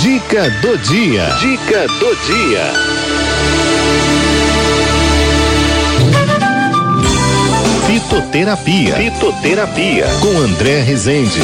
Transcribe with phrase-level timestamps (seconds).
[0.00, 1.26] Dica do dia.
[1.40, 2.72] Dica do dia.
[7.86, 8.94] Fitoterapia.
[8.96, 10.06] Fitoterapia.
[10.22, 11.40] Com André Rezende.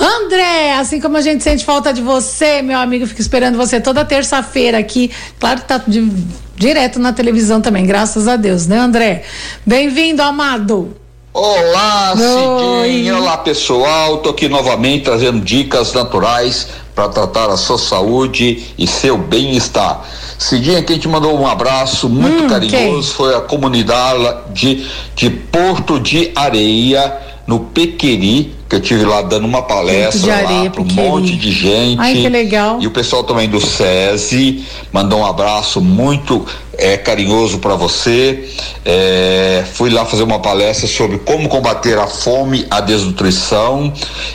[0.00, 4.04] André, assim como a gente sente falta de você, meu amigo, fica esperando você toda
[4.04, 5.12] terça-feira aqui.
[5.38, 6.10] Claro que tá de,
[6.56, 9.22] direto na televisão também, graças a Deus, né, André?
[9.64, 10.96] Bem-vindo, amado.
[11.32, 13.16] Olá, Cidinha.
[13.16, 14.18] Olá, pessoal.
[14.18, 20.04] Tô aqui novamente trazendo dicas naturais para tratar a sua saúde e seu bem-estar.
[20.38, 25.98] Cidinha, quem te mandou um abraço muito Hum, carinhoso foi a comunidade de, de Porto
[25.98, 30.86] de Areia, no Pequeri, que eu tive lá dando uma palestra Areia, lá para um
[30.86, 32.00] monte de gente.
[32.00, 32.78] Ai, que legal.
[32.80, 36.46] E o pessoal também do SESI mandou um abraço muito
[36.78, 38.48] é, carinhoso para você.
[38.84, 43.92] É, fui lá fazer uma palestra sobre como combater a fome, a desnutrição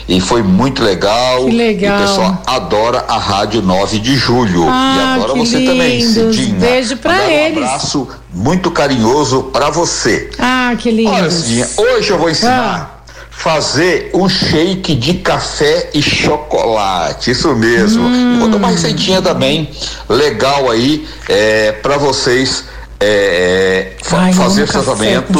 [0.08, 1.44] e foi muito legal.
[1.44, 1.98] Que legal.
[1.98, 4.64] E o pessoal adora a Rádio 9 de Julho.
[4.68, 6.00] Ah, e adora você também.
[6.00, 6.58] Cidinha.
[6.58, 7.58] Beijo Mandar eles.
[7.58, 10.30] Um abraço muito carinhoso para você.
[10.38, 11.10] Ah, que lindo.
[11.10, 12.99] Olha, Cidinha, hoje eu vou ensinar
[13.42, 17.30] fazer um shake de café e chocolate.
[17.30, 18.04] Isso mesmo.
[18.06, 18.34] Hum.
[18.36, 19.70] E vou dar uma receitinha também
[20.08, 22.64] legal aí é, para vocês.
[23.00, 25.32] é, fa- Ai, fazer tratamento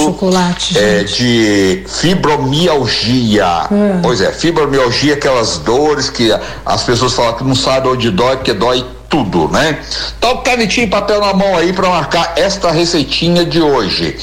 [0.77, 3.67] é, de fibromialgia.
[3.71, 4.01] Hum.
[4.03, 6.33] Pois é, fibromialgia, aquelas dores que
[6.65, 9.79] as pessoas falam que não sabem onde dói, porque dói tudo, né?
[10.19, 14.17] Então, canetinha e papel na mão aí para marcar esta receitinha de hoje.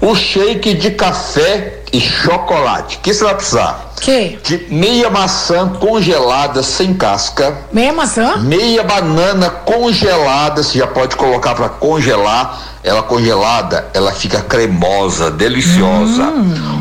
[0.00, 2.96] O shake de café e chocolate.
[2.96, 3.92] O que você vai precisar?
[4.00, 4.38] Que?
[4.44, 8.36] De meia maçã congelada sem casca, Meia maçã?
[8.36, 12.62] meia banana congelada, você já pode colocar para congelar.
[12.84, 16.22] Ela congelada, ela fica cremosa, deliciosa.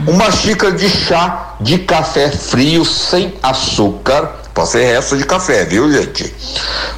[0.05, 4.29] Uma xícara de chá de café frio sem açúcar.
[4.53, 6.31] Pode ser resto de café, viu, gente?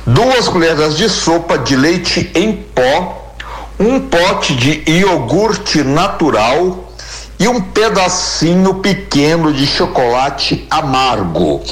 [0.06, 3.34] Duas colheres de sopa de leite em pó,
[3.80, 6.87] um pote de iogurte natural
[7.40, 11.64] e um pedacinho pequeno de chocolate amargo.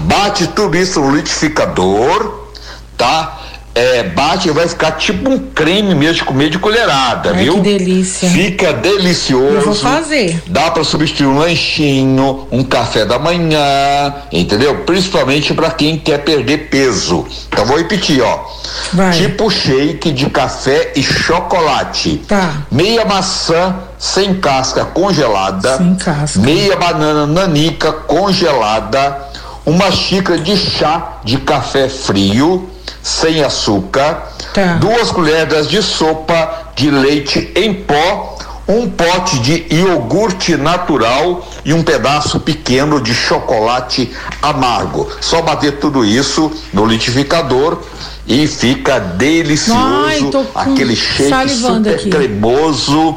[0.00, 2.48] Bate tudo isso no liquidificador,
[2.96, 3.40] tá?
[3.74, 7.54] É, bate e vai ficar tipo um creme mesmo de comer de colherada, Ai, viu?
[7.54, 8.30] que delícia.
[8.30, 9.56] Fica delicioso.
[9.56, 10.40] Eu vou fazer.
[10.46, 14.84] Dá para substituir um lanchinho, um café da manhã, entendeu?
[14.84, 17.26] Principalmente para quem quer perder peso.
[17.48, 18.44] Então vou repetir, ó.
[18.92, 19.10] Vai.
[19.10, 22.18] Tipo shake de café e chocolate.
[22.28, 22.62] Tá.
[22.70, 25.78] Meia maçã sem casca congelada.
[25.78, 26.38] Sem casca.
[26.38, 29.18] Meia banana nanica congelada.
[29.66, 32.70] Uma xícara de chá de café frio
[33.04, 34.32] sem açúcar.
[34.54, 34.78] Tá.
[34.80, 38.38] Duas colheres de sopa de leite em pó.
[38.66, 44.10] Um pote de iogurte natural e um pedaço pequeno de chocolate
[44.40, 45.06] amargo.
[45.20, 47.82] Só bater tudo isso no liquidificador
[48.26, 49.78] e fica delicioso.
[50.06, 52.08] Ai, aquele shake salivando super aqui.
[52.08, 53.16] cremoso.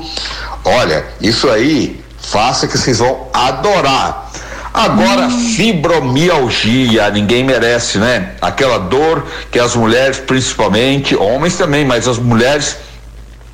[0.65, 4.26] Olha, isso aí, faça que vocês vão adorar.
[4.77, 5.53] Agora, Hum.
[5.55, 8.31] fibromialgia, ninguém merece, né?
[8.41, 12.77] Aquela dor que as mulheres, principalmente, homens também, mas as mulheres,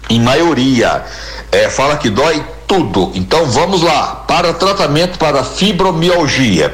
[0.09, 1.03] em maioria,
[1.51, 3.11] é, fala que dói tudo.
[3.15, 6.73] Então vamos lá, para tratamento para fibromialgia.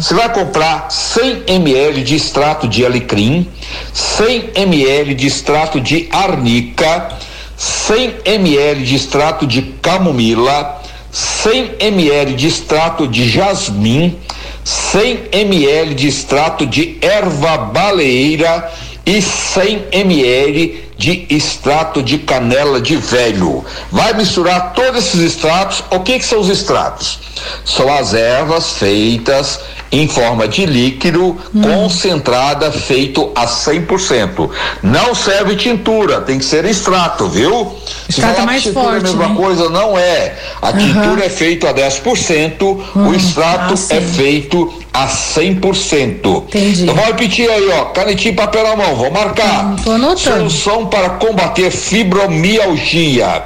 [0.00, 3.48] Você vai comprar 100 ml de extrato de alecrim,
[3.92, 7.08] 100 ml de extrato de arnica,
[7.56, 10.77] 100 ml de extrato de camomila,
[11.18, 14.16] 100 ml de extrato de jasmim,
[14.62, 18.70] 100 ml de extrato de erva baleeira
[19.04, 23.64] e 100 ml de extrato de canela de velho.
[23.90, 25.82] Vai misturar todos esses extratos.
[25.90, 27.20] O que, que são os extratos?
[27.64, 29.60] São as ervas feitas
[29.90, 34.50] em forma de líquido concentrada, feito a 100%.
[34.82, 37.74] Não serve tintura, tem que ser extrato, viu?
[38.08, 39.34] Se Extrato mais tintura forte, é a mesma né?
[39.34, 40.36] coisa, não é.
[40.60, 42.60] A tintura é feita a 10%,
[42.94, 46.44] o extrato ah, é feito a 100%.
[46.48, 46.82] Entendi.
[46.82, 49.64] Então vou repetir aí, ó, canetinha e papel na mão, vou marcar.
[49.64, 50.50] Hum, tô anotando.
[50.50, 53.44] Solução para combater fibromialgia.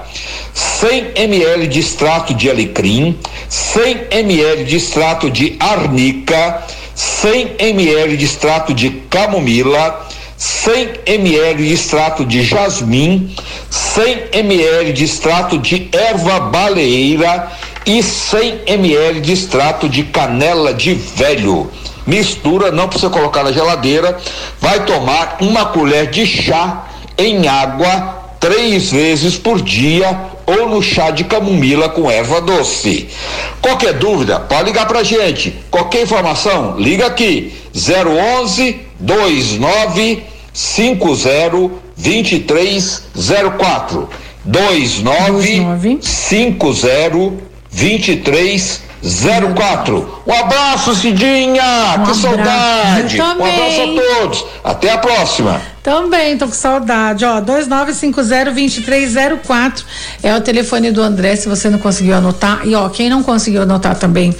[0.55, 3.19] 100 ml de extrato de alecrim,
[3.49, 6.62] 100 ml de extrato de arnica,
[6.94, 13.35] 100 ml de extrato de camomila, 100 ml de extrato de jasmim,
[13.71, 17.50] 100 ml de extrato de erva baleeira
[17.87, 21.71] e 100 ml de extrato de canela de velho.
[22.06, 24.19] Mistura, não precisa colocar na geladeira.
[24.61, 31.11] Vai tomar uma colher de chá em água três vezes por dia ou no chá
[31.11, 33.09] de camomila com erva doce.
[33.61, 35.55] Qualquer dúvida, pode ligar pra gente.
[35.70, 40.23] Qualquer informação, liga aqui 011 29
[40.53, 44.08] 50 2304
[44.44, 47.32] 29 50
[47.70, 48.92] 2304.
[50.26, 51.62] Um abraço, Cidinha!
[51.99, 52.20] Um que abraço.
[52.20, 53.20] saudade!
[53.20, 53.87] Um abraço a
[54.20, 54.44] todos.
[54.62, 55.60] Até a próxima.
[55.82, 57.25] Também, tô com saudade.
[57.25, 59.82] Ó, 2950-2304
[60.22, 62.60] é o telefone do André, se você não conseguiu anotar.
[62.64, 64.32] E ó, quem não conseguiu anotar também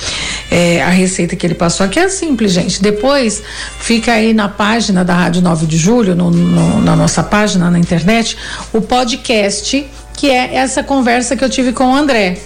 [0.51, 2.81] é, a receita que ele passou aqui é simples, gente.
[2.81, 3.43] Depois
[3.81, 7.79] fica aí na página da Rádio 9 de Julho, no- no- na nossa página na
[7.81, 8.37] internet,
[8.73, 9.85] o podcast,
[10.17, 12.39] que é essa conversa que eu tive com o André.